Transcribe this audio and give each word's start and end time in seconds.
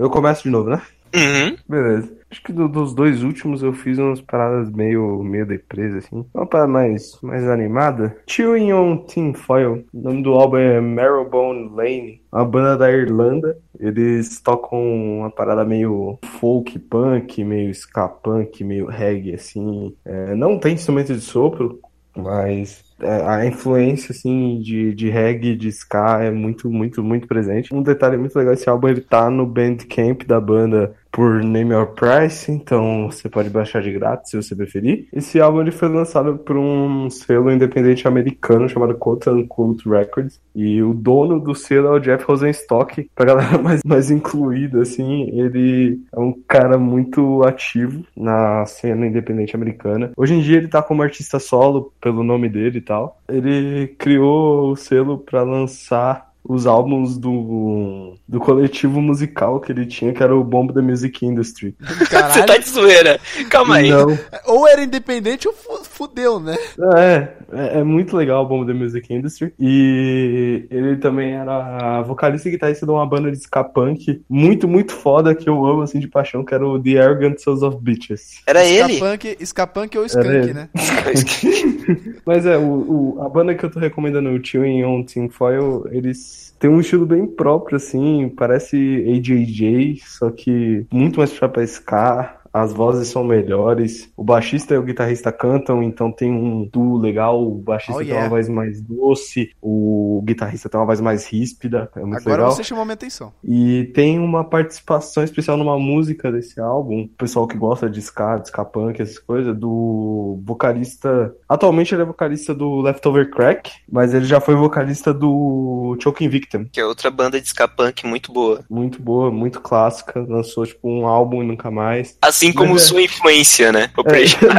Eu 0.00 0.08
começo 0.10 0.42
de 0.44 0.50
novo, 0.50 0.70
né? 0.70 0.80
Uhum. 1.14 1.56
Beleza. 1.68 2.10
Acho 2.30 2.42
que 2.42 2.52
do- 2.52 2.68
dos 2.68 2.94
dois 2.94 3.22
últimos 3.24 3.62
eu 3.62 3.72
fiz 3.72 3.98
umas 3.98 4.20
paradas 4.20 4.70
meio, 4.70 5.22
meio 5.24 5.44
depresa, 5.44 5.98
assim. 5.98 6.24
Uma 6.32 6.46
parada 6.46 6.70
mais, 6.70 7.18
mais 7.20 7.46
animada. 7.48 8.16
Chewing 8.26 8.72
on 8.72 8.96
Tin 8.98 9.34
Foil. 9.34 9.84
O 9.92 10.00
nome 10.00 10.22
do 10.22 10.30
álbum 10.34 10.56
é 10.56 10.80
Marrowbone 10.80 11.68
Lane. 11.74 12.20
Uma 12.32 12.44
banda 12.44 12.76
da 12.78 12.90
Irlanda. 12.92 13.58
Eles 13.78 14.40
tocam 14.40 14.80
uma 15.18 15.30
parada 15.30 15.64
meio 15.64 16.18
folk 16.40 16.78
punk, 16.78 17.42
meio 17.44 17.70
ska 17.74 18.08
punk, 18.08 18.62
meio 18.62 18.86
reggae, 18.86 19.34
assim. 19.34 19.92
É, 20.04 20.34
não 20.36 20.58
tem 20.58 20.74
instrumento 20.74 21.12
de 21.12 21.20
sopro, 21.20 21.80
mas 22.16 22.82
é, 23.00 23.22
a 23.26 23.46
influência, 23.46 24.12
assim, 24.12 24.60
de, 24.60 24.94
de 24.94 25.08
reggae, 25.10 25.56
de 25.56 25.68
ska 25.68 26.22
é 26.22 26.30
muito, 26.30 26.70
muito, 26.70 27.02
muito 27.02 27.26
presente. 27.26 27.74
Um 27.74 27.82
detalhe 27.82 28.16
muito 28.16 28.36
legal, 28.36 28.54
esse 28.54 28.68
álbum, 28.68 28.88
ele 28.88 29.00
tá 29.00 29.30
no 29.30 29.46
Bandcamp 29.46 30.22
da 30.26 30.40
banda 30.40 30.94
por 31.10 31.42
Name 31.42 31.72
Your 31.72 31.88
Price, 31.88 32.50
então 32.50 33.10
você 33.10 33.28
pode 33.28 33.50
baixar 33.50 33.82
de 33.82 33.92
grátis 33.92 34.30
se 34.30 34.36
você 34.36 34.54
preferir. 34.54 35.08
Esse 35.12 35.40
álbum 35.40 35.60
ele 35.60 35.70
foi 35.70 35.88
lançado 35.88 36.38
por 36.38 36.56
um 36.56 37.10
selo 37.10 37.50
independente 37.50 38.06
americano 38.06 38.68
chamado 38.68 38.94
Quote 38.94 39.28
Unquote 39.28 39.88
Records, 39.88 40.40
e 40.54 40.82
o 40.82 40.94
dono 40.94 41.40
do 41.40 41.54
selo 41.54 41.88
é 41.88 41.90
o 41.90 41.98
Jeff 41.98 42.24
Rosenstock, 42.24 43.10
pra 43.14 43.26
galera 43.26 43.58
mais, 43.62 43.80
mais 43.84 44.10
incluída, 44.10 44.82
assim, 44.82 45.28
ele 45.38 46.00
é 46.12 46.20
um 46.20 46.32
cara 46.46 46.78
muito 46.78 47.42
ativo 47.42 48.04
na 48.16 48.64
cena 48.66 49.06
independente 49.06 49.56
americana. 49.56 50.12
Hoje 50.16 50.34
em 50.34 50.40
dia 50.40 50.58
ele 50.58 50.68
tá 50.68 50.82
como 50.82 51.02
artista 51.02 51.38
solo, 51.38 51.92
pelo 52.00 52.22
nome 52.22 52.48
dele 52.48 52.78
e 52.78 52.82
tal. 52.82 53.20
Ele 53.28 53.88
criou 53.98 54.72
o 54.72 54.76
selo 54.76 55.18
pra 55.18 55.42
lançar 55.42 56.29
os 56.42 56.66
álbuns 56.66 57.16
do, 57.18 58.14
do 58.26 58.40
coletivo 58.40 59.00
musical 59.00 59.60
que 59.60 59.70
ele 59.72 59.86
tinha, 59.86 60.12
que 60.12 60.22
era 60.22 60.34
o 60.34 60.42
Bomb 60.42 60.72
the 60.72 60.80
Music 60.80 61.24
Industry. 61.24 61.74
Você 61.80 62.06
Caralho. 62.06 62.46
tá 62.46 62.56
de 62.56 62.68
zoeira. 62.68 63.20
Calma 63.50 63.76
aí. 63.76 63.90
Não, 63.90 64.18
Ou 64.46 64.66
era 64.66 64.82
independente 64.82 65.46
ou 65.46 65.54
fu- 65.54 65.84
fudeu, 65.84 66.40
né? 66.40 66.56
é, 66.96 67.28
é, 67.52 67.78
é 67.80 67.84
muito 67.84 68.16
legal 68.16 68.44
o 68.44 68.48
Bomb 68.48 68.66
the 68.66 68.72
Music 68.72 69.12
Industry. 69.12 69.52
E 69.60 70.66
ele 70.70 70.96
também 70.96 71.32
era 71.34 72.02
vocalista 72.02 72.48
e 72.48 72.52
guitarrista 72.52 72.86
de 72.86 72.92
uma 72.92 73.06
banda 73.06 73.30
de 73.30 73.36
ska 73.38 73.62
punk 73.62 74.22
muito, 74.28 74.66
muito 74.66 74.92
foda 74.92 75.34
que 75.34 75.48
eu 75.48 75.64
amo, 75.66 75.82
assim, 75.82 75.98
de 76.00 76.08
paixão, 76.08 76.44
que 76.44 76.54
era 76.54 76.66
o 76.66 76.82
The 76.82 76.98
Arrogant 77.00 77.38
Sons 77.38 77.62
of 77.62 77.76
Bitches. 77.80 78.40
Era 78.46 78.64
ele? 78.64 78.94
Skapunk, 78.94 79.36
Skapunk 79.40 79.98
ou 79.98 80.06
Skunk, 80.06 80.26
ele. 80.28 80.54
né? 80.54 80.68
Mas 82.24 82.46
é, 82.46 82.56
o, 82.56 83.16
o- 83.16 83.22
a 83.22 83.28
banda 83.28 83.54
que 83.54 83.64
eu 83.64 83.70
tô 83.70 83.78
recomendando, 83.78 84.30
o 84.30 84.44
Chewing 84.44 84.84
on 84.84 85.04
Tinfoil, 85.04 85.84
eles 85.90 86.29
têm 86.58 86.70
um 86.70 86.80
estilo 86.80 87.06
bem 87.06 87.26
próprio, 87.26 87.76
assim, 87.76 88.28
parece 88.28 88.76
AJJ, 88.76 90.02
só 90.06 90.30
que 90.30 90.86
muito 90.92 91.18
mais 91.18 91.30
pra 91.48 91.62
ska. 91.64 92.39
As 92.52 92.72
vozes 92.72 93.08
são 93.08 93.24
melhores. 93.24 94.10
O 94.16 94.24
baixista 94.24 94.74
e 94.74 94.78
o 94.78 94.82
guitarrista 94.82 95.30
cantam, 95.32 95.82
então 95.82 96.10
tem 96.10 96.30
um 96.32 96.68
duo 96.70 96.98
legal. 96.98 97.40
O 97.42 97.54
baixista 97.56 97.94
Oh, 97.94 97.98
tem 97.98 98.08
yeah. 98.08 98.24
uma 98.26 98.30
voz 98.30 98.48
mais 98.48 98.80
doce, 98.80 99.50
o 99.60 100.22
guitarrista 100.24 100.68
tem 100.68 100.78
uma 100.80 100.86
voz 100.86 101.00
mais 101.00 101.26
ríspida. 101.26 101.90
É 101.96 102.00
muito 102.00 102.18
Agora 102.20 102.42
legal. 102.42 102.52
você 102.52 102.64
chamou 102.64 102.84
minha 102.84 102.94
atenção. 102.94 103.32
E 103.44 103.84
tem 103.94 104.18
uma 104.18 104.44
participação 104.44 105.22
especial 105.22 105.56
numa 105.56 105.78
música 105.78 106.30
desse 106.30 106.60
álbum, 106.60 107.02
o 107.02 107.08
pessoal 107.08 107.46
que 107.46 107.56
gosta 107.56 107.88
de 107.88 108.00
ska, 108.00 108.38
de 108.38 108.48
ska 108.48 108.64
punk, 108.64 109.00
essas 109.00 109.18
coisas, 109.18 109.56
do 109.56 110.40
vocalista. 110.44 111.34
Atualmente 111.48 111.94
ele 111.94 112.02
é 112.02 112.04
vocalista 112.04 112.54
do 112.54 112.80
Leftover 112.80 113.30
Crack, 113.30 113.70
mas 113.90 114.14
ele 114.14 114.24
já 114.24 114.40
foi 114.40 114.54
vocalista 114.54 115.12
do 115.12 115.96
Choking 116.02 116.28
Victim. 116.28 116.64
Que 116.70 116.80
é 116.80 116.86
outra 116.86 117.10
banda 117.10 117.40
de 117.40 117.46
ska 117.46 117.66
punk 117.66 118.06
muito 118.06 118.32
boa. 118.32 118.64
Muito 118.68 119.00
boa, 119.02 119.30
muito 119.30 119.60
clássica, 119.60 120.20
lançou 120.28 120.64
tipo 120.66 120.88
um 120.88 121.06
álbum 121.06 121.42
e 121.42 121.46
nunca 121.46 121.70
mais. 121.70 122.16
Assim 122.40 122.54
como 122.54 122.72
Mas 122.72 122.84
é. 122.84 122.86
sua 122.86 123.02
influência, 123.02 123.70
né? 123.70 123.90
É. 123.94 124.00
Operation 124.00 124.48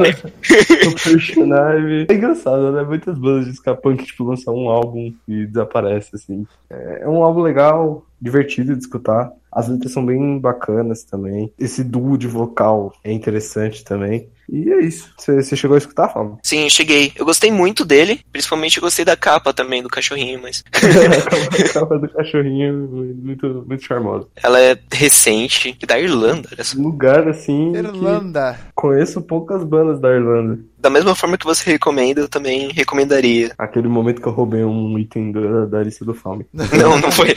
Ivy. 1.41 2.05
É 2.11 2.13
engraçado, 2.13 2.71
né? 2.71 2.83
Muitas 2.83 3.17
bandas 3.17 3.45
de 3.45 3.53
ska 3.53 3.73
punk, 3.75 4.05
tipo, 4.05 4.23
lançam 4.23 4.55
um 4.55 4.69
álbum 4.69 5.11
e 5.27 5.47
desaparece, 5.47 6.11
assim. 6.13 6.45
É 6.69 6.91
é 7.01 7.09
um 7.09 7.23
álbum 7.23 7.41
legal, 7.41 8.05
divertido 8.21 8.75
de 8.75 8.81
escutar. 8.81 9.31
As 9.51 9.67
letras 9.67 9.91
são 9.91 10.05
bem 10.05 10.39
bacanas 10.39 11.03
também. 11.03 11.51
Esse 11.59 11.83
duo 11.83 12.17
de 12.17 12.27
vocal 12.27 12.93
é 13.03 13.11
interessante 13.11 13.83
também. 13.83 14.29
E 14.51 14.69
é 14.69 14.81
isso. 14.81 15.09
Você 15.17 15.55
chegou 15.55 15.75
a 15.75 15.77
escutar, 15.77 16.09
Fábio? 16.09 16.37
Sim, 16.43 16.69
cheguei. 16.69 17.13
Eu 17.15 17.23
gostei 17.25 17.49
muito 17.49 17.85
dele. 17.85 18.19
Principalmente 18.31 18.77
eu 18.77 18.81
gostei 18.81 19.05
da 19.05 19.15
capa 19.15 19.53
também, 19.53 19.81
do 19.81 19.87
cachorrinho, 19.89 20.41
mas. 20.41 20.63
a 21.69 21.73
capa 21.73 21.97
do 21.97 22.09
cachorrinho 22.09 22.73
muito, 23.21 23.65
muito 23.65 23.83
charmosa. 23.83 24.27
Ela 24.43 24.59
é 24.59 24.77
recente. 24.91 25.77
Da 25.87 25.99
Irlanda, 25.99 26.49
olha 26.51 26.63
só. 26.63 26.77
Lugar, 26.77 27.27
assim, 27.27 27.71
que 27.71 27.77
Irlanda. 27.77 28.59
conheço 28.75 29.21
poucas 29.21 29.63
bandas 29.63 29.99
da 30.01 30.09
Irlanda. 30.09 30.59
Da 30.77 30.89
mesma 30.89 31.15
forma 31.15 31.37
que 31.37 31.45
você 31.45 31.71
recomenda, 31.71 32.21
eu 32.21 32.27
também 32.27 32.71
recomendaria. 32.71 33.51
Aquele 33.57 33.87
momento 33.87 34.19
que 34.21 34.27
eu 34.27 34.31
roubei 34.31 34.63
um 34.63 34.97
item 34.97 35.31
da, 35.31 35.65
da 35.65 35.83
lista 35.83 36.03
do 36.03 36.13
Fome. 36.13 36.45
Não, 36.53 36.99
não 36.99 37.11
foi. 37.11 37.29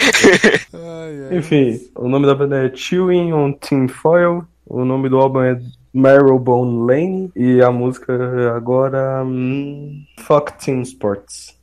Ai, 0.73 1.29
ai. 1.31 1.39
Enfim, 1.39 1.81
o 1.95 2.09
nome 2.09 2.27
da 2.27 2.35
banda 2.35 2.65
é 2.65 2.75
Chewing 2.75 3.33
on 3.33 3.53
Tin 3.53 3.87
Foil. 3.89 4.47
O 4.67 4.85
nome 4.85 5.09
do 5.09 5.19
álbum 5.19 5.41
é 5.43 5.61
Marrowbone 5.93 6.87
Lane. 6.87 7.33
E 7.37 7.63
a 7.63 7.71
música 7.71 8.13
agora. 8.57 9.23
Hum, 9.25 10.05
Fuck 10.21 10.53
Team 10.65 10.83
Sports. 10.83 11.55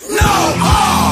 Here 0.00 1.07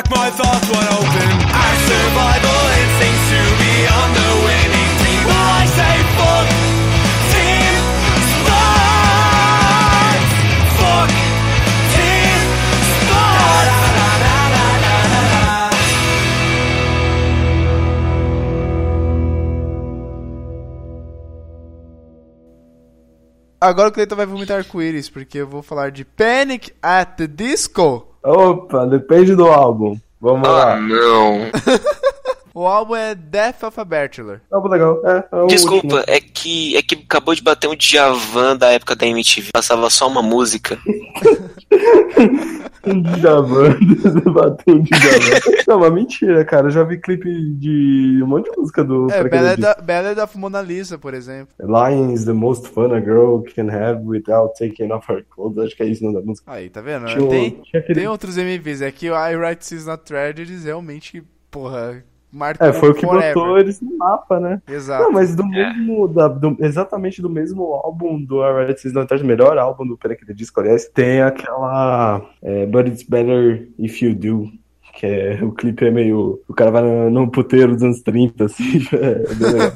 like 0.00 0.10
my 0.10 0.30
thoughts 0.30 0.68
wide 0.70 0.92
open. 0.96 1.28
Our 1.60 1.76
survival 1.88 2.60
instincts 2.80 3.26
to 3.32 3.42
be 3.60 3.74
on 3.98 4.08
the 4.16 4.30
winning 4.46 4.92
team. 5.00 5.20
Well, 5.28 5.48
I 5.60 5.66
say 5.76 5.96
fuck. 6.16 6.46
Agora 23.62 23.90
o 23.90 23.92
Cleiton 23.92 24.16
vai 24.16 24.24
vomitar 24.24 24.60
arco-íris, 24.60 25.10
porque 25.10 25.36
eu 25.36 25.46
vou 25.46 25.60
falar 25.60 25.90
de 25.90 26.02
Panic 26.02 26.72
at 26.82 27.16
the 27.18 27.26
Disco. 27.26 28.09
Opa, 28.22 28.86
depende 28.86 29.34
do 29.34 29.46
álbum. 29.46 29.96
Vamos 30.20 30.46
Ah, 30.48 30.52
lá. 30.52 30.76
não. 30.80 31.38
O 32.52 32.66
álbum 32.66 32.96
é 32.96 33.14
Death 33.14 33.62
of 33.62 33.80
a 33.80 33.84
Bachelor. 33.84 34.40
Álbum 34.50 34.68
legal. 34.68 35.00
É, 35.06 35.24
é 35.32 35.36
o 35.36 35.46
Desculpa, 35.46 35.86
último. 35.98 36.04
é 36.08 36.20
que, 36.20 36.76
é 36.76 36.82
que 36.82 36.96
acabou 36.96 37.32
de 37.32 37.42
bater 37.42 37.68
um 37.68 37.76
Djavan 37.76 38.56
da 38.56 38.72
época 38.72 38.96
da 38.96 39.06
MTV. 39.06 39.50
Passava 39.52 39.88
só 39.88 40.08
uma 40.08 40.20
música. 40.20 40.76
Um 42.86 43.02
Djavan. 43.02 43.76
Bateu 44.32 44.74
um 44.76 44.82
Djavan. 44.82 45.40
Não, 45.68 45.80
mas 45.80 45.92
mentira, 45.92 46.44
cara. 46.46 46.68
Eu 46.68 46.70
já 46.70 46.82
vi 46.82 46.96
clipe 46.98 47.30
de 47.56 48.20
um 48.22 48.26
monte 48.26 48.50
de 48.50 48.56
música 48.56 48.82
do 48.82 49.10
É, 49.10 49.22
Ballad, 49.28 49.60
Disco. 49.60 49.82
Ballad 49.82 50.18
of 50.20 50.38
Mona 50.38 50.62
Lisa, 50.62 50.96
por 50.98 51.12
exemplo. 51.12 51.54
Lying 51.60 52.14
is 52.14 52.24
the 52.24 52.32
most 52.32 52.68
fun 52.68 52.94
a 52.94 53.00
girl 53.00 53.42
can 53.54 53.68
have 53.70 54.00
without 54.04 54.54
taking 54.58 54.90
off 54.92 55.06
her 55.12 55.22
clothes. 55.28 55.58
Acho 55.62 55.76
que 55.76 55.82
é 55.82 55.86
isso 55.86 56.02
o 56.02 56.06
nome 56.10 56.20
da 56.20 56.26
música. 56.26 56.50
Aí, 56.50 56.70
tá 56.70 56.80
vendo? 56.80 57.04
Tinha, 57.06 57.22
um- 57.22 57.28
Tem, 57.28 57.60
aquele... 57.74 57.94
tem 58.00 58.08
outros 58.08 58.38
MVs. 58.38 58.80
É 58.80 58.90
que 58.90 59.10
o 59.10 59.14
I 59.14 59.36
Write 59.36 59.66
Seas 59.66 59.84
Not 59.84 60.02
Tragedies 60.04 60.64
realmente, 60.64 61.22
porra, 61.50 62.02
marcou 62.32 62.66
É, 62.66 62.72
foi 62.72 62.90
o 62.90 62.94
que 62.94 63.06
forever. 63.06 63.34
botou 63.34 63.58
eles 63.58 63.80
no 63.80 63.96
mapa, 63.98 64.38
né? 64.40 64.62
Exato. 64.68 65.04
Não, 65.04 65.12
mas 65.12 65.34
do 65.34 65.46
mesmo, 65.46 66.08
da- 66.08 66.28
do- 66.28 66.56
exatamente 66.60 67.20
do 67.22 67.28
mesmo 67.30 67.62
álbum 67.74 68.22
do 68.22 68.42
Alright 68.42 68.80
Season 68.80 69.00
Atrás, 69.00 69.22
melhor 69.22 69.56
álbum 69.58 69.86
do! 69.86 69.96
The 69.96 70.32
Disco, 70.34 70.60
aliás, 70.60 70.86
tem 70.88 71.22
aquela 71.22 72.22
é, 72.42 72.66
But 72.66 72.88
It's 72.88 73.02
Better 73.02 73.68
If 73.78 74.02
You 74.02 74.14
Do, 74.14 74.50
que 74.94 75.06
é, 75.06 75.38
o 75.42 75.52
clipe 75.52 75.84
é 75.86 75.90
meio, 75.90 76.40
o 76.48 76.54
cara 76.54 76.70
vai 76.70 76.82
no, 76.82 77.10
no 77.10 77.30
puteiro 77.30 77.72
dos 77.74 77.82
anos 77.82 78.02
30, 78.02 78.44
assim, 78.44 78.80
é 78.92 79.34
bem 79.34 79.52
legal. 79.52 79.72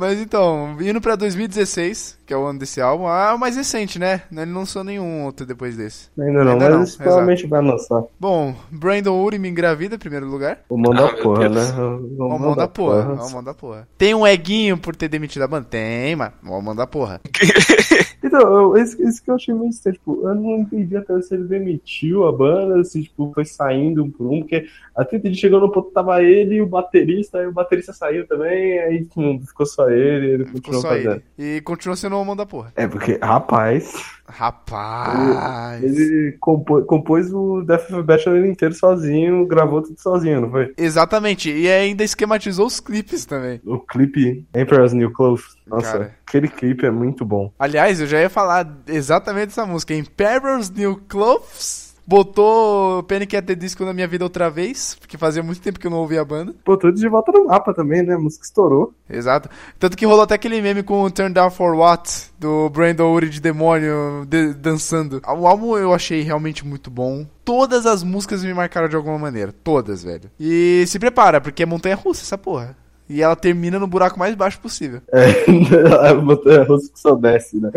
Mas 0.00 0.18
então, 0.18 0.76
indo 0.80 0.98
pra 1.00 1.14
2016, 1.14 2.16
que 2.24 2.32
é 2.32 2.36
o 2.36 2.46
ano 2.46 2.58
desse 2.58 2.80
álbum, 2.80 3.06
ah, 3.06 3.28
é 3.30 3.34
o 3.34 3.38
mais 3.38 3.54
recente, 3.54 3.98
né? 3.98 4.22
Ele 4.32 4.46
não 4.46 4.60
lançou 4.60 4.82
nenhum 4.82 5.24
outro 5.24 5.44
depois 5.44 5.76
desse. 5.76 6.08
Ainda 6.18 6.42
não, 6.42 6.52
Ainda 6.52 6.70
mas 6.78 6.90
não, 6.92 6.96
provavelmente 7.04 7.46
vai 7.46 7.60
lançar. 7.62 8.02
Bom, 8.18 8.54
Brandon 8.70 9.22
Urie 9.22 9.38
me 9.38 9.48
engravida, 9.50 9.96
em 9.96 9.98
primeiro 9.98 10.26
lugar. 10.26 10.60
O 10.70 10.78
mão 10.78 10.92
Ah, 10.92 11.02
da 11.02 11.08
porra, 11.22 11.48
Deus. 11.50 11.72
né? 11.72 11.82
O 11.82 12.24
O 12.24 12.38
mão 12.38 12.56
da 12.56 12.66
porra, 12.66 13.12
o 13.12 13.30
mão 13.30 13.44
da 13.44 13.52
porra. 13.52 13.86
Tem 13.98 14.14
um 14.14 14.26
eguinho 14.26 14.78
por 14.78 14.96
ter 14.96 15.08
demitido 15.08 15.42
a 15.42 15.48
banda? 15.48 15.66
Tem, 15.68 16.16
mano. 16.16 16.32
O 16.44 16.60
mão 16.62 16.74
da 16.74 16.86
porra. 16.86 17.20
Então, 18.22 18.40
eu, 18.40 18.76
isso, 18.76 19.02
isso 19.02 19.22
que 19.22 19.30
eu 19.30 19.34
achei 19.34 19.54
meio 19.54 19.70
estranho, 19.70 19.96
tipo, 19.96 20.28
eu 20.28 20.34
não 20.34 20.58
entendi 20.58 20.96
até 20.96 21.20
se 21.22 21.34
ele 21.34 21.44
demitiu 21.44 22.26
a 22.26 22.32
banda, 22.32 22.82
se, 22.84 23.02
tipo, 23.02 23.30
foi 23.34 23.44
saindo 23.44 24.04
um 24.04 24.10
por 24.10 24.26
um, 24.26 24.40
porque 24.40 24.66
até 24.94 25.16
ele 25.16 25.34
chegou 25.34 25.60
no 25.60 25.70
ponto 25.70 25.88
que 25.88 25.94
tava 25.94 26.22
ele 26.22 26.56
e 26.56 26.62
o 26.62 26.66
baterista, 26.66 27.38
aí 27.38 27.46
o 27.46 27.52
baterista 27.52 27.92
saiu 27.92 28.26
também, 28.26 28.78
aí 28.78 29.04
tipo, 29.04 29.40
ficou 29.46 29.66
só 29.66 29.88
ele, 29.90 30.26
ele 30.26 30.44
Ficou 30.44 30.60
continuou 30.60 30.82
só 30.82 30.88
fazendo. 30.88 31.22
ele. 31.38 31.56
E 31.56 31.60
continua 31.62 31.96
sendo 31.96 32.16
o 32.16 32.24
mão 32.24 32.36
da 32.36 32.44
porra. 32.46 32.72
É, 32.76 32.86
porque, 32.86 33.18
rapaz, 33.22 34.19
Rapaz. 34.30 35.82
ele 35.82 36.36
compô- 36.40 36.82
compôs 36.82 37.32
o 37.32 37.62
Death 37.62 37.90
of 37.90 38.02
Bachelor 38.02 38.46
inteiro 38.46 38.74
sozinho, 38.74 39.46
gravou 39.46 39.82
tudo 39.82 40.00
sozinho, 40.00 40.40
não 40.42 40.50
foi? 40.50 40.72
Exatamente. 40.76 41.50
E 41.50 41.68
ainda 41.68 42.02
esquematizou 42.04 42.66
os 42.66 42.80
clipes 42.80 43.24
também. 43.24 43.60
O 43.64 43.78
clipe 43.78 44.46
Emperor's 44.54 44.92
New 44.92 45.12
Clothes, 45.12 45.44
nossa, 45.66 45.92
Cara. 45.92 46.14
aquele 46.26 46.48
clipe 46.48 46.86
é 46.86 46.90
muito 46.90 47.24
bom. 47.24 47.52
Aliás, 47.58 48.00
eu 48.00 48.06
já 48.06 48.20
ia 48.20 48.30
falar 48.30 48.66
exatamente 48.86 49.46
dessa 49.48 49.66
música. 49.66 49.94
Emperor's 49.94 50.70
New 50.70 51.00
Clothes. 51.08 51.89
Botou 52.10 53.04
Panic! 53.04 53.36
at 53.36 53.44
the 53.46 53.54
Disco 53.54 53.84
na 53.84 53.92
minha 53.92 54.08
vida 54.08 54.24
outra 54.24 54.50
vez, 54.50 54.96
porque 54.98 55.16
fazia 55.16 55.44
muito 55.44 55.60
tempo 55.60 55.78
que 55.78 55.86
eu 55.86 55.90
não 55.92 55.98
ouvia 55.98 56.20
a 56.20 56.24
banda. 56.24 56.52
Tudo 56.64 56.92
de 56.92 57.08
volta 57.08 57.30
no 57.30 57.46
mapa 57.46 57.72
também, 57.72 58.02
né? 58.02 58.14
A 58.14 58.18
música 58.18 58.44
estourou. 58.44 58.92
Exato. 59.08 59.48
Tanto 59.78 59.96
que 59.96 60.04
rolou 60.04 60.22
até 60.22 60.34
aquele 60.34 60.60
meme 60.60 60.82
com 60.82 61.02
o 61.04 61.10
Turn 61.10 61.32
Down 61.32 61.50
for 61.52 61.72
What, 61.76 62.32
do 62.38 62.68
Brandon 62.70 63.12
Urie 63.12 63.30
de 63.30 63.40
demônio 63.40 64.24
de- 64.26 64.52
dançando. 64.54 65.22
O 65.24 65.46
álbum 65.46 65.76
eu 65.78 65.94
achei 65.94 66.22
realmente 66.22 66.66
muito 66.66 66.90
bom. 66.90 67.24
Todas 67.44 67.86
as 67.86 68.02
músicas 68.02 68.42
me 68.44 68.52
marcaram 68.52 68.88
de 68.88 68.96
alguma 68.96 69.18
maneira. 69.18 69.52
Todas, 69.62 70.02
velho. 70.02 70.30
E 70.38 70.84
se 70.88 70.98
prepara, 70.98 71.40
porque 71.40 71.62
é 71.62 71.66
montanha 71.66 71.94
russa 71.94 72.22
essa 72.22 72.36
porra. 72.36 72.76
E 73.10 73.22
ela 73.22 73.36
termina 73.36 73.78
no 73.78 73.86
buraco 73.86 74.18
mais 74.18 74.34
baixo 74.34 74.60
possível. 74.60 75.00
É, 75.12 76.08
a 76.08 76.14
montanha 76.14 76.62
russa 76.64 76.92
que 76.92 76.98
só 76.98 77.14
desce, 77.14 77.60
né? 77.60 77.70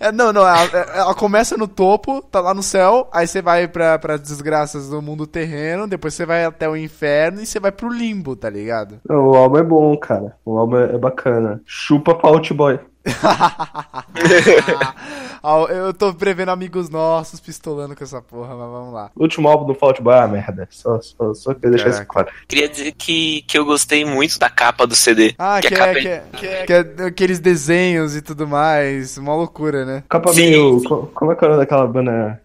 É, 0.00 0.12
não, 0.12 0.32
não, 0.32 0.42
ela, 0.42 0.78
ela 0.94 1.14
começa 1.14 1.56
no 1.56 1.66
topo, 1.66 2.22
tá 2.22 2.40
lá 2.40 2.54
no 2.54 2.62
céu, 2.62 3.08
aí 3.12 3.26
você 3.26 3.42
vai 3.42 3.66
pra, 3.66 3.98
pra 3.98 4.16
desgraças 4.16 4.88
do 4.88 5.02
mundo 5.02 5.26
terreno, 5.26 5.86
depois 5.86 6.14
você 6.14 6.24
vai 6.24 6.44
até 6.44 6.68
o 6.68 6.76
inferno 6.76 7.40
e 7.40 7.46
você 7.46 7.58
vai 7.58 7.72
pro 7.72 7.88
limbo, 7.88 8.36
tá 8.36 8.48
ligado? 8.48 8.96
Não, 9.08 9.28
o 9.28 9.34
álbum 9.34 9.58
é 9.58 9.62
bom, 9.62 9.96
cara. 9.96 10.36
O 10.44 10.56
álbum 10.56 10.76
é 10.76 10.88
é 10.94 10.98
bacana. 10.98 11.60
Chupa 11.64 12.14
pra 12.14 12.30
Outboy. 12.30 12.78
Ah, 15.42 15.64
Eu 15.68 15.94
tô 15.94 16.12
prevendo 16.12 16.50
amigos 16.50 16.90
nossos 16.90 17.40
pistolando 17.40 17.94
com 17.94 18.02
essa 18.02 18.20
porra, 18.20 18.56
mas 18.56 18.70
vamos 18.70 18.92
lá. 18.92 19.10
O 19.14 19.22
último 19.22 19.48
álbum 19.48 19.66
do 19.66 19.74
Fault 19.74 20.02
Boy 20.02 20.14
é 20.14 20.18
uma 20.18 20.28
merda. 20.28 20.68
Só, 20.70 21.00
só, 21.00 21.32
só 21.32 21.54
queria 21.54 21.70
deixar 21.70 21.90
isso 21.90 22.06
claro. 22.06 22.28
Queria 22.46 22.68
dizer 22.68 22.92
que, 22.92 23.42
que 23.42 23.56
eu 23.56 23.64
gostei 23.64 24.04
muito 24.04 24.38
da 24.38 24.50
capa 24.50 24.86
do 24.86 24.96
CD. 24.96 25.34
Ah, 25.38 25.60
que, 25.60 25.68
a 25.68 25.70
é, 25.70 25.76
capa 25.76 25.94
que, 25.94 26.08
é, 26.08 26.24
que, 26.32 26.46
é, 26.46 26.66
que 26.66 26.72
é 26.72 27.06
aqueles 27.06 27.38
desenhos 27.38 28.16
e 28.16 28.22
tudo 28.22 28.48
mais, 28.48 29.16
uma 29.16 29.34
loucura, 29.34 29.84
né? 29.84 30.02
Capa 30.08 30.32
Sim, 30.32 30.50
meio. 30.50 30.82
Como 31.14 31.32
é 31.32 31.36
que 31.36 31.44
é 31.44 31.46
o 31.46 31.50
nome 31.50 31.62
daquela 31.62 31.86
banda? 31.86 32.40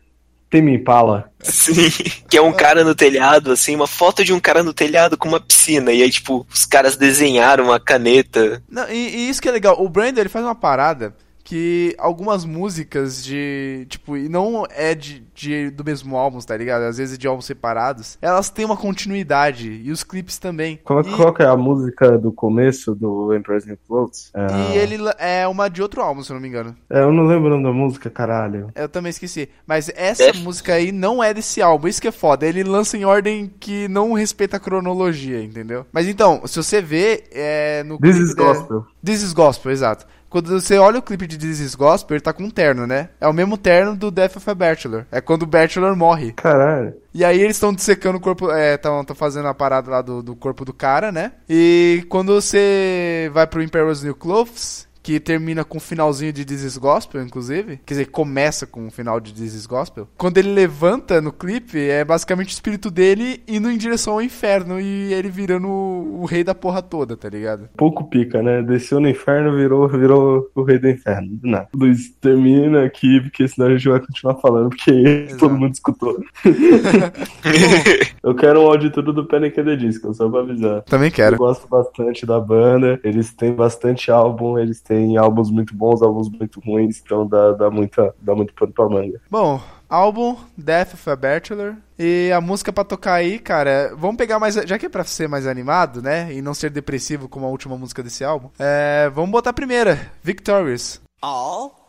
Temi 0.53 0.75
Impala. 0.75 1.31
Sim, 1.39 1.89
que 2.29 2.37
é 2.37 2.41
um 2.41 2.53
cara 2.53 2.83
no 2.83 2.93
telhado, 2.93 3.51
assim, 3.51 3.75
uma 3.75 3.87
foto 3.87 4.23
de 4.23 4.31
um 4.31 4.39
cara 4.39 4.61
no 4.61 4.71
telhado 4.71 5.17
com 5.17 5.27
uma 5.27 5.39
piscina. 5.39 5.91
E 5.91 6.03
aí, 6.03 6.11
tipo, 6.11 6.45
os 6.53 6.63
caras 6.63 6.95
desenharam 6.95 7.63
uma 7.63 7.79
caneta. 7.79 8.61
Não, 8.69 8.87
e, 8.87 8.93
e 8.93 9.29
isso 9.29 9.41
que 9.41 9.49
é 9.49 9.51
legal, 9.51 9.81
o 9.81 9.89
Brandon 9.89 10.19
ele 10.21 10.29
faz 10.29 10.45
uma 10.45 10.53
parada 10.53 11.15
que 11.43 11.93
algumas 11.97 12.45
músicas 12.45 13.23
de, 13.23 13.85
tipo, 13.89 14.15
e 14.15 14.29
não 14.29 14.65
é 14.69 14.95
de, 14.95 15.23
de- 15.35 15.69
do 15.69 15.83
mesmo 15.83 16.15
álbum, 16.15 16.39
tá 16.39 16.55
ligado? 16.55 16.83
Às 16.83 16.97
vezes 16.97 17.17
de 17.17 17.27
álbuns 17.27 17.45
separados, 17.45 18.17
elas 18.21 18.49
têm 18.49 18.63
uma 18.65 18.77
continuidade, 18.77 19.81
e 19.83 19.91
os 19.91 20.03
clipes 20.03 20.37
também. 20.37 20.79
Como 20.83 21.01
é, 21.01 21.03
e, 21.03 21.15
Qual 21.15 21.33
que 21.33 21.43
é 21.43 21.47
a 21.47 21.57
música 21.57 22.17
do 22.17 22.31
começo 22.31 22.95
do 22.95 23.35
Emperor's 23.35 23.65
New 23.65 23.77
Clothes? 23.87 24.31
e 24.73 24.77
ele 24.77 24.97
é 25.19 25.47
uma 25.47 25.69
de 25.69 25.81
outro 25.81 26.01
álbum, 26.01 26.23
se 26.23 26.31
eu 26.31 26.35
não 26.35 26.41
me 26.41 26.47
engano. 26.47 26.75
É, 26.89 27.01
eu 27.01 27.11
não 27.11 27.25
lembro 27.25 27.47
o 27.47 27.49
nome 27.51 27.63
da 27.63 27.71
música, 27.73 28.09
caralho. 28.09 28.71
Eu 28.75 28.87
também 28.87 29.09
esqueci. 29.09 29.49
Mas 29.67 29.91
essa 29.95 30.25
Def- 30.31 30.41
música 30.41 30.73
aí 30.73 30.91
não 30.91 31.23
é 31.23 31.33
desse 31.33 31.61
álbum. 31.61 31.87
Isso 31.87 32.01
que 32.01 32.07
é 32.07 32.11
foda. 32.11 32.45
Ele 32.45 32.63
lança 32.63 32.97
em 32.97 33.03
ordem 33.05 33.51
que 33.59 33.87
não 33.89 34.13
respeita 34.13 34.57
a 34.57 34.59
cronologia, 34.59 35.43
entendeu? 35.43 35.85
Mas 35.91 36.07
então, 36.07 36.41
se 36.45 36.55
você 36.55 36.81
vê, 36.81 37.23
é, 37.31 37.83
no 37.83 37.97
This 37.99 38.11
clipe 38.15 38.29
is 38.29 38.35
da- 38.35 38.43
Gospel. 38.43 38.85
This 39.03 39.21
is 39.23 39.33
Gospel, 39.33 39.71
exato. 39.71 40.05
Quando 40.33 40.49
você 40.49 40.79
olha 40.79 40.97
o 40.97 41.01
clipe 41.03 41.27
de 41.27 41.37
This 41.37 41.59
is 41.59 41.75
Gospel, 41.75 42.15
ele 42.15 42.23
tá 42.23 42.33
com 42.33 42.45
um 42.45 42.49
terno, 42.49 42.87
né? 42.87 43.09
É 43.21 43.27
o 43.27 43.33
mesmo 43.33 43.55
terno 43.55 43.95
do 43.95 44.09
Death 44.09 44.37
of 44.37 44.49
a 44.49 44.55
Bachelor. 44.55 45.05
É 45.11 45.21
quando 45.21 45.43
o 45.43 45.45
Bachelor 45.45 45.95
morre. 45.95 46.31
Caralho. 46.31 46.95
E 47.13 47.23
aí 47.23 47.39
eles 47.39 47.55
estão 47.55 47.71
dissecando 47.71 48.17
o 48.17 48.19
corpo, 48.19 48.49
é, 48.49 48.73
estão 48.73 49.05
fazendo 49.13 49.47
a 49.47 49.53
parada 49.53 49.91
lá 49.91 50.01
do, 50.01 50.23
do 50.23 50.35
corpo 50.35 50.65
do 50.65 50.73
cara, 50.73 51.11
né? 51.11 51.33
E 51.47 52.03
quando 52.09 52.33
você 52.33 53.29
vai 53.31 53.45
pro 53.45 53.61
Imperial's 53.61 54.01
New 54.01 54.15
Clothes, 54.15 54.87
que 55.03 55.19
termina 55.19 55.63
com 55.65 55.77
o 55.77 55.81
finalzinho 55.81 56.31
de 56.31 56.45
This 56.45 56.63
is 56.63 56.77
Gospel, 56.77 57.21
inclusive, 57.21 57.79
quer 57.85 57.93
dizer, 57.93 58.05
começa 58.05 58.65
com 58.65 58.87
o 58.87 58.91
final 58.91 59.19
de 59.19 59.33
This 59.33 59.53
is 59.53 59.65
Gospel, 59.65 60.07
quando 60.17 60.37
ele 60.37 60.53
levanta 60.53 61.21
no 61.21 61.31
clipe, 61.33 61.77
é 61.77 62.05
basicamente 62.05 62.49
o 62.49 62.53
espírito 62.53 62.89
dele 62.89 63.43
indo 63.47 63.69
em 63.69 63.77
direção 63.77 64.13
ao 64.13 64.21
inferno 64.21 64.79
e 64.79 65.13
ele 65.13 65.29
virando 65.29 65.67
o, 65.67 66.21
o 66.21 66.25
rei 66.25 66.43
da 66.43 66.55
porra 66.55 66.81
toda, 66.81 67.17
tá 67.17 67.27
ligado? 67.29 67.67
Pouco 67.75 68.05
pica, 68.05 68.41
né? 68.41 68.61
Desceu 68.61 68.99
no 69.01 69.09
inferno, 69.09 69.55
virou, 69.55 69.87
virou 69.89 70.49
o 70.55 70.63
rei 70.63 70.79
do 70.79 70.89
inferno. 70.89 71.37
Não. 71.43 71.67
Isso 71.89 72.13
termina 72.21 72.85
aqui, 72.85 73.19
porque 73.21 73.47
senão 73.47 73.67
a 73.67 73.71
gente 73.75 73.89
vai 73.89 73.99
continuar 73.99 74.35
falando, 74.35 74.69
porque 74.69 74.91
Exato. 75.27 75.37
todo 75.39 75.57
mundo 75.57 75.73
escutou. 75.73 76.23
Eu 78.23 78.33
quero 78.35 78.61
um 78.61 78.67
áudio 78.67 78.89
tudo 78.91 79.11
do 79.11 79.25
Panic! 79.25 79.53
the 79.53 79.75
Disco, 79.75 80.13
só 80.13 80.29
pra 80.29 80.39
avisar. 80.41 80.81
Também 80.83 81.09
Eu 81.09 81.13
quero. 81.13 81.37
gosto 81.37 81.67
bastante 81.67 82.25
da 82.25 82.39
banda, 82.39 82.99
eles 83.03 83.33
têm 83.33 83.53
bastante 83.53 84.09
álbum, 84.09 84.57
eles 84.57 84.79
têm 84.79 84.92
álbuns 85.17 85.49
muito 85.51 85.75
bons, 85.75 86.01
álbuns 86.01 86.29
muito 86.29 86.59
ruins, 86.59 87.01
então 87.03 87.27
dá, 87.27 87.53
dá, 87.53 87.69
muita, 87.69 88.13
dá 88.21 88.35
muito 88.35 88.53
pano 88.53 88.71
pra 88.71 88.89
manga. 88.89 89.19
Bom, 89.29 89.61
álbum 89.89 90.35
Death 90.57 90.93
of 90.93 91.09
a 91.09 91.15
Bachelor. 91.15 91.75
E 91.97 92.31
a 92.31 92.41
música 92.41 92.73
pra 92.73 92.83
tocar 92.83 93.13
aí, 93.13 93.39
cara, 93.39 93.93
vamos 93.95 94.17
pegar 94.17 94.39
mais. 94.39 94.55
Já 94.55 94.77
que 94.77 94.87
é 94.87 94.89
pra 94.89 95.03
ser 95.03 95.27
mais 95.29 95.45
animado, 95.45 96.01
né? 96.01 96.33
E 96.33 96.41
não 96.41 96.53
ser 96.53 96.69
depressivo 96.69 97.29
como 97.29 97.45
a 97.45 97.49
última 97.49 97.77
música 97.77 98.01
desse 98.01 98.23
álbum. 98.23 98.49
É, 98.57 99.09
vamos 99.13 99.31
botar 99.31 99.51
a 99.51 99.53
primeira, 99.53 100.11
Victorious. 100.23 101.01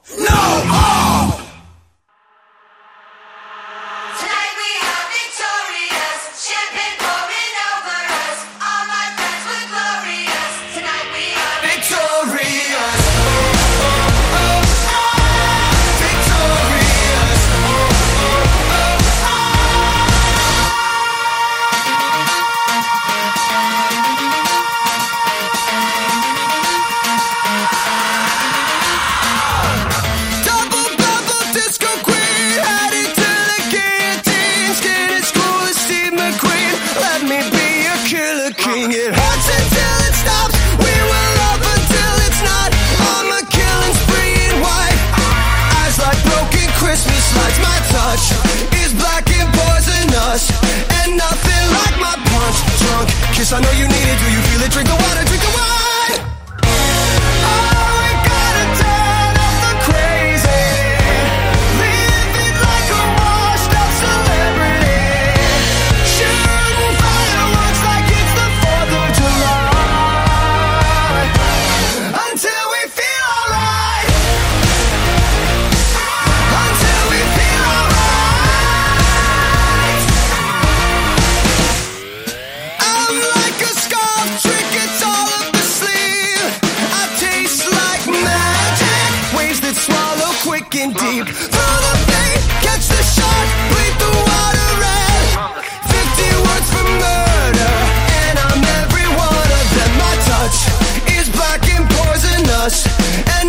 Tonight 0.06 1.53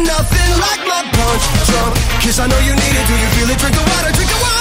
nothing 0.06 0.52
like 0.62 0.82
my 0.86 1.02
punch. 1.18 1.44
Drunk, 1.68 1.94
kiss, 2.22 2.40
I 2.40 2.48
know 2.48 2.60
you 2.60 2.74
need 2.74 2.96
it. 2.96 3.06
Do 3.10 3.16
you 3.18 3.30
feel 3.36 3.50
it? 3.50 3.58
Drink 3.60 3.76
the 3.76 3.82
water, 3.82 4.12
drink 4.14 4.30
the 4.30 4.40
wine. 4.42 4.55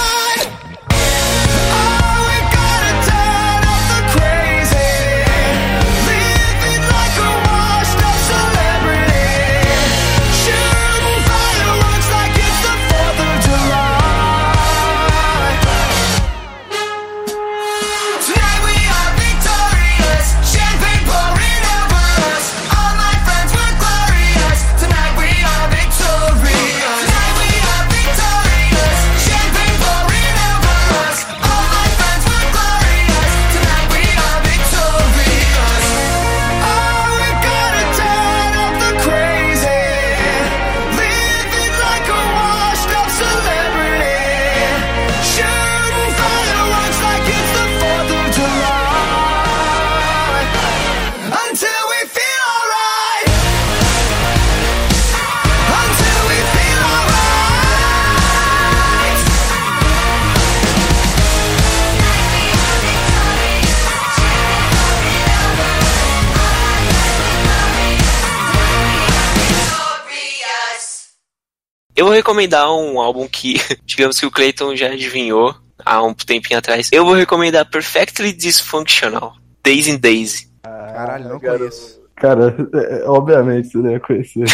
Eu 71.95 72.05
vou 72.05 72.13
recomendar 72.13 72.69
um 72.73 72.99
álbum 72.99 73.27
que, 73.27 73.55
digamos 73.85 74.19
que 74.19 74.25
o 74.25 74.31
Clayton 74.31 74.75
já 74.75 74.87
adivinhou 74.87 75.55
há 75.83 76.03
um 76.03 76.13
tempinho 76.13 76.59
atrás. 76.59 76.89
Eu 76.91 77.05
vou 77.05 77.13
recomendar 77.13 77.69
Perfectly 77.69 78.33
Dysfunctional, 78.33 79.35
Days 79.63 79.87
in 79.87 79.97
Days. 79.97 80.51
Caralho, 80.61 81.29
não 81.29 81.39
garoto. 81.39 81.59
conheço. 81.59 82.04
Cara, 82.15 82.55
é, 82.73 83.03
obviamente 83.07 83.67
você 83.69 83.77
não 83.79 83.91
ia 83.91 83.99
conhecer. 83.99 84.45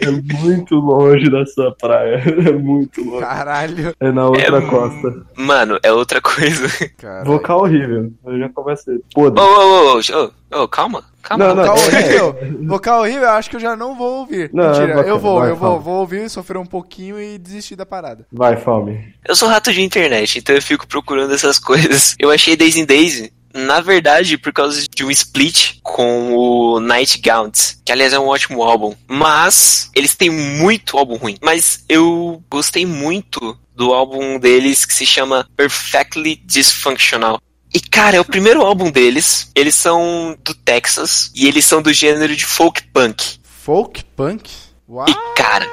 é 0.00 0.10
muito 0.40 0.76
longe 0.76 1.28
da 1.30 1.44
sua 1.46 1.74
praia. 1.74 2.22
É 2.48 2.52
muito 2.52 3.02
longe. 3.04 3.20
Caralho. 3.20 3.94
É 4.00 4.12
na 4.12 4.26
outra 4.28 4.58
É 4.58 4.60
costa. 4.62 5.26
Mano, 5.36 5.78
é 5.82 5.92
outra 5.92 6.20
coisa. 6.20 6.68
Caralho. 6.98 7.26
Vocal 7.26 7.60
horrível. 7.60 8.12
Eu 8.24 8.38
já 8.38 8.48
comecei. 8.50 9.00
Podre. 9.14 9.40
ô, 9.40 9.44
ô, 9.44 9.98
ô, 9.98 10.62
ô, 10.62 10.68
calma, 10.68 11.04
calma. 11.22 11.48
Não, 11.48 11.54
não, 11.54 11.64
Vocal 11.64 11.76
é- 11.76 11.96
horrível. 12.22 12.66
Vocal 12.68 13.00
horrível, 13.00 13.22
eu 13.22 13.30
acho 13.30 13.50
que 13.50 13.56
eu 13.56 13.60
já 13.60 13.76
não 13.76 13.96
vou 13.96 14.20
ouvir. 14.20 14.50
Não, 14.52 14.64
Mentira, 14.68 14.84
é 14.84 14.88
bacana, 14.88 15.08
eu 15.08 15.18
vou, 15.18 15.40
vai, 15.40 15.50
eu 15.50 15.56
vou, 15.56 15.80
vou 15.80 15.94
ouvir, 16.00 16.28
sofrer 16.30 16.58
um 16.58 16.66
pouquinho 16.66 17.20
e 17.20 17.38
desistir 17.38 17.76
da 17.76 17.84
parada. 17.86 18.26
Vai, 18.32 18.56
Fome. 18.56 19.12
Eu 19.26 19.34
sou 19.34 19.48
rato 19.48 19.72
de 19.72 19.82
internet, 19.82 20.38
então 20.38 20.54
eu 20.54 20.62
fico 20.62 20.86
procurando 20.86 21.34
essas 21.34 21.58
coisas. 21.58 22.14
Eu 22.18 22.30
achei 22.30 22.56
Days 22.56 22.76
in 22.76 22.84
Days, 22.84 23.30
na 23.54 23.80
verdade, 23.80 24.38
por 24.38 24.52
causa 24.52 24.86
de 24.88 25.04
um 25.04 25.10
split 25.10 25.78
com 25.82 26.34
o 26.34 26.80
Night 26.80 27.18
Gaunt, 27.20 27.76
que 27.84 27.92
aliás 27.92 28.12
é 28.12 28.18
um 28.18 28.28
ótimo 28.28 28.62
álbum. 28.62 28.94
Mas 29.08 29.90
eles 29.94 30.14
têm 30.14 30.30
muito 30.30 30.96
álbum 30.96 31.16
ruim. 31.16 31.36
Mas 31.42 31.84
eu 31.88 32.42
gostei 32.50 32.86
muito 32.86 33.58
do 33.74 33.92
álbum 33.92 34.38
deles 34.38 34.84
que 34.84 34.94
se 34.94 35.06
chama 35.06 35.46
Perfectly 35.56 36.36
Dysfunctional. 36.44 37.40
E 37.74 37.80
cara, 37.80 38.16
é 38.16 38.20
o 38.20 38.24
primeiro 38.24 38.62
álbum 38.62 38.90
deles. 38.90 39.50
Eles 39.54 39.74
são 39.74 40.36
do 40.44 40.54
Texas 40.54 41.32
e 41.34 41.46
eles 41.46 41.64
são 41.64 41.80
do 41.80 41.92
gênero 41.92 42.36
de 42.36 42.44
folk 42.44 42.82
punk. 42.92 43.38
Folk 43.42 44.04
punk? 44.16 44.50
Uau. 44.88 45.06
E 45.08 45.14
cara, 45.34 45.66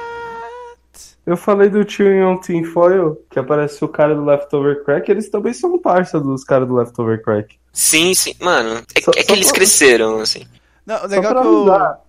Eu 1.26 1.36
falei 1.36 1.68
do 1.68 1.84
tio 1.84 2.06
em 2.06 2.40
Team 2.40 2.64
Foil, 2.64 3.16
que 3.30 3.38
aparece 3.38 3.84
o 3.84 3.88
cara 3.88 4.14
do 4.14 4.24
Leftover 4.24 4.82
Crack, 4.84 5.10
eles 5.10 5.28
também 5.28 5.52
são 5.52 5.78
parça 5.78 6.18
dos 6.18 6.42
caras 6.42 6.66
do 6.66 6.74
Leftover 6.74 7.22
Crack. 7.22 7.59
Sim, 7.72 8.14
sim, 8.14 8.34
mano, 8.40 8.82
é, 8.94 9.00
Só- 9.00 9.10
é 9.16 9.22
que 9.22 9.28
só 9.28 9.32
eles 9.34 9.46
pra- 9.48 9.54
cresceram, 9.56 10.20
assim. 10.20 10.46
Não, 10.86 10.98
Só 10.98 11.06
legal 11.06 11.32
pra 11.32 11.42
que 11.42 11.46
eu... 11.48 11.56
avisar, 11.72 12.00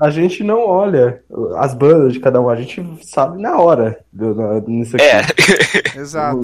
a 0.00 0.10
gente 0.10 0.42
não 0.42 0.60
olha 0.66 1.22
as 1.58 1.74
bandas 1.74 2.12
de 2.12 2.20
cada 2.20 2.40
um, 2.40 2.48
a 2.48 2.56
gente 2.56 2.82
sabe 3.04 3.40
na 3.40 3.58
hora 3.58 3.98
do- 4.12 4.34
na- 4.34 4.60
nisso 4.60 4.96
aqui. 4.96 5.04
É. 5.04 5.22
Exato. 6.00 6.40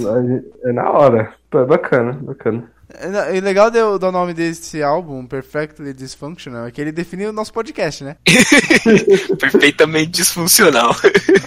É 0.64 0.72
na 0.72 0.90
hora. 0.90 1.32
Pô, 1.50 1.60
é 1.60 1.64
bacana, 1.64 2.12
bacana. 2.22 2.70
É, 2.92 3.36
E 3.36 3.40
legal 3.40 3.70
do, 3.70 3.98
do 3.98 4.10
nome 4.12 4.34
desse 4.34 4.82
álbum, 4.82 5.24
Perfectly 5.24 5.92
Dysfunctional, 5.92 6.66
é 6.66 6.70
que 6.72 6.80
ele 6.80 6.90
define 6.92 7.26
o 7.26 7.32
nosso 7.32 7.52
podcast, 7.52 8.02
né? 8.04 8.16
perfeitamente 9.38 10.10
disfuncional. 10.10 10.94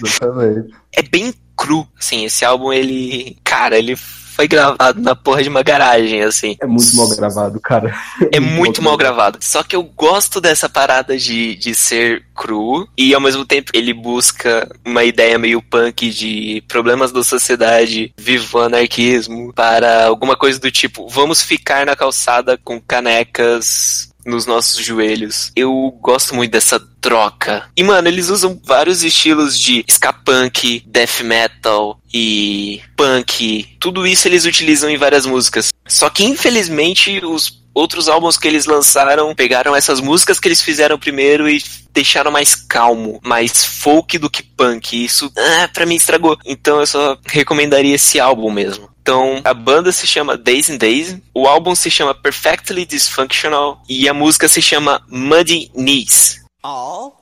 Exatamente. 0.04 0.74
É 0.96 1.02
bem 1.02 1.32
cru, 1.56 1.86
assim, 1.98 2.24
esse 2.24 2.44
álbum, 2.44 2.72
ele... 2.72 3.36
Cara, 3.44 3.78
ele 3.78 3.94
foi 4.34 4.48
gravado 4.48 5.00
na 5.00 5.14
porra 5.14 5.42
de 5.42 5.48
uma 5.48 5.62
garagem, 5.62 6.22
assim. 6.22 6.56
É 6.60 6.66
muito 6.66 6.96
mal 6.96 7.08
gravado, 7.08 7.60
cara. 7.60 7.94
É 8.32 8.40
muito 8.40 8.82
mal 8.82 8.96
gravado. 8.96 9.38
Só 9.40 9.62
que 9.62 9.76
eu 9.76 9.82
gosto 9.82 10.40
dessa 10.40 10.68
parada 10.68 11.16
de, 11.16 11.54
de 11.54 11.74
ser 11.74 12.24
cru 12.34 12.88
e 12.96 13.14
ao 13.14 13.20
mesmo 13.20 13.44
tempo 13.44 13.70
ele 13.72 13.94
busca 13.94 14.68
uma 14.84 15.04
ideia 15.04 15.38
meio 15.38 15.62
punk 15.62 16.10
de 16.10 16.64
problemas 16.66 17.12
da 17.12 17.22
sociedade, 17.22 18.12
viva 18.16 18.58
o 18.58 18.62
anarquismo, 18.62 19.52
para 19.52 20.06
alguma 20.06 20.36
coisa 20.36 20.58
do 20.58 20.70
tipo, 20.70 21.08
vamos 21.08 21.40
ficar 21.40 21.86
na 21.86 21.94
calçada 21.94 22.58
com 22.58 22.80
canecas 22.80 24.13
nos 24.24 24.46
nossos 24.46 24.84
joelhos. 24.84 25.52
Eu 25.54 25.90
gosto 26.00 26.34
muito 26.34 26.52
dessa 26.52 26.80
troca. 27.00 27.68
E, 27.76 27.82
mano, 27.82 28.08
eles 28.08 28.28
usam 28.28 28.60
vários 28.64 29.02
estilos 29.02 29.58
de 29.58 29.84
ska 29.88 30.12
punk, 30.12 30.82
death 30.86 31.20
metal 31.22 32.00
e 32.12 32.80
punk. 32.96 33.76
Tudo 33.78 34.06
isso 34.06 34.26
eles 34.26 34.44
utilizam 34.44 34.88
em 34.88 34.96
várias 34.96 35.26
músicas. 35.26 35.68
Só 35.86 36.08
que, 36.08 36.24
infelizmente, 36.24 37.20
os 37.24 37.62
outros 37.74 38.08
álbuns 38.08 38.38
que 38.38 38.46
eles 38.46 38.66
lançaram 38.66 39.34
pegaram 39.34 39.74
essas 39.74 40.00
músicas 40.00 40.38
que 40.38 40.46
eles 40.46 40.62
fizeram 40.62 40.98
primeiro 40.98 41.48
e 41.48 41.62
deixaram 41.92 42.30
mais 42.30 42.54
calmo, 42.54 43.20
mais 43.22 43.64
folk 43.64 44.16
do 44.16 44.30
que 44.30 44.42
punk. 44.42 45.04
Isso, 45.04 45.30
ah, 45.36 45.68
pra 45.68 45.84
mim 45.84 45.96
estragou. 45.96 46.38
Então 46.46 46.80
eu 46.80 46.86
só 46.86 47.18
recomendaria 47.26 47.96
esse 47.96 48.20
álbum 48.20 48.50
mesmo. 48.50 48.93
Então, 49.04 49.42
a 49.44 49.52
banda 49.52 49.92
se 49.92 50.06
chama 50.06 50.34
Days 50.34 50.70
in 50.70 50.78
Days, 50.78 51.18
o 51.34 51.46
álbum 51.46 51.74
se 51.74 51.90
chama 51.90 52.14
Perfectly 52.14 52.86
Dysfunctional 52.86 53.82
e 53.86 54.08
a 54.08 54.14
música 54.14 54.48
se 54.48 54.62
chama 54.62 55.02
Muddy 55.10 55.70
Knees. 55.74 56.40
Come 56.62 57.12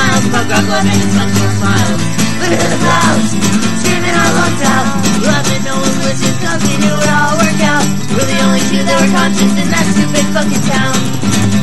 lost 0.00 0.24
track 0.24 0.24
of 0.24 0.24
miles, 0.24 0.24
punk 0.32 0.48
rock 0.48 0.66
love 0.68 0.86
and 0.86 1.02
its 1.02 1.12
sunshine 1.12 1.54
smiles. 1.60 2.00
Living 2.40 2.60
in 2.60 2.70
the 2.72 2.80
clouds, 2.80 3.30
screaming 3.80 4.16
our 4.16 4.30
lungs 4.32 4.62
out. 4.64 4.86
Laughing, 5.20 5.62
no 5.64 5.74
one 5.76 5.96
listens, 6.00 6.38
cause 6.40 6.60
we 6.64 6.74
knew 6.80 6.96
it 6.96 7.10
all 7.10 7.36
work 7.36 7.60
out. 7.60 7.84
We're 8.16 8.28
the 8.28 8.38
only 8.48 8.62
two 8.72 8.80
that 8.80 8.96
were 8.96 9.12
conscious 9.12 9.52
in 9.60 9.68
that 9.68 9.84
stupid 9.92 10.24
fucking 10.32 10.64
town. 10.64 10.96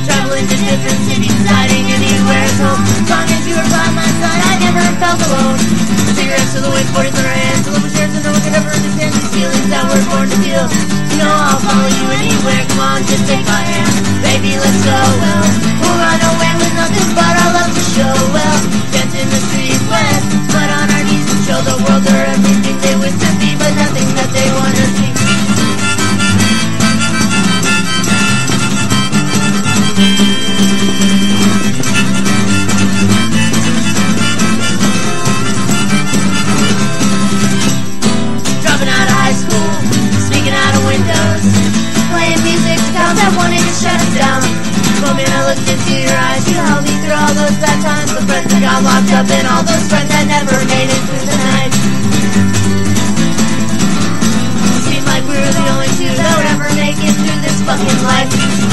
Traveling 0.06 0.46
to 0.46 0.56
different 0.56 1.02
cities, 1.10 1.34
deciding 1.34 1.86
anywhere's 1.90 2.58
home. 2.62 2.82
As 2.86 3.10
long 3.10 3.28
as 3.28 3.44
you 3.50 3.56
were 3.58 3.70
by 3.74 3.88
my 3.98 4.10
side, 4.22 4.42
I 4.46 4.54
never 4.62 4.86
felt 5.02 5.20
alone. 5.26 5.58
Cigarettes 6.14 6.54
to 6.54 6.60
the 6.62 6.72
wind, 6.72 6.88
40s 6.94 7.18
in 7.18 7.26
our 7.26 7.38
hands, 7.42 7.66
a 7.68 7.72
little 7.74 7.88
no 7.88 8.22
one 8.24 8.27
could 8.48 8.64
ever 8.64 8.72
understand 8.72 9.12
these 9.12 9.28
feelings 9.36 9.68
that 9.68 9.84
we're 9.92 10.08
born 10.08 10.32
to 10.32 10.38
feel. 10.40 10.64
You 11.12 11.20
know 11.20 11.28
I'll 11.28 11.60
follow 11.60 11.92
you 11.92 12.08
anywhere, 12.16 12.64
come 12.72 12.80
on, 12.80 13.04
just 13.04 13.28
take 13.28 13.44
my 13.44 13.60
hand. 13.60 13.92
Baby, 14.24 14.56
let's 14.56 14.82
go, 14.88 14.96
well, 14.96 15.44
we'll 15.84 15.98
run 16.00 16.20
away 16.32 16.52
with 16.56 16.74
nothing 16.80 17.12
but 17.12 17.34
our 17.44 17.52
love 17.60 17.72
to 17.76 17.84
show, 17.92 18.16
well. 18.32 18.60
Dance 18.96 19.16
in 19.20 19.28
the 19.28 19.42
streets, 19.52 19.84
wet, 19.92 20.22
but 20.56 20.68
on 20.72 20.88
our 20.88 21.04
knees 21.12 21.37
in 57.80 58.04
life. 58.04 58.67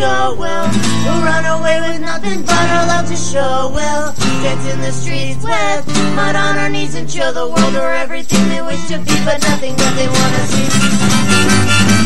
Go. 0.00 0.34
Well, 0.34 0.64
we'll 1.04 1.22
run 1.22 1.44
away 1.44 1.80
with 1.80 2.00
nothing 2.00 2.42
but 2.42 2.66
our 2.76 2.86
love 2.86 3.06
to 3.08 3.16
show. 3.16 3.70
Well, 3.72 4.14
dance 4.42 4.66
in 4.72 4.80
the 4.80 4.92
streets, 4.92 5.44
wet, 5.44 5.86
mud 6.16 6.34
on 6.34 6.58
our 6.58 6.70
knees 6.70 6.94
and 6.94 7.08
show 7.08 7.30
the 7.32 7.46
world 7.46 7.74
we're 7.74 7.94
everything 7.94 8.48
they 8.48 8.62
wish 8.62 8.82
to 8.88 8.98
be, 8.98 9.16
but 9.24 9.40
nothing 9.42 9.76
that 9.76 9.94
they 9.96 10.08
wanna 10.08 11.96
see. 11.96 11.99